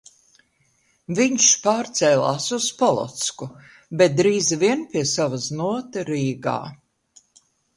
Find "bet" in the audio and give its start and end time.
4.01-4.17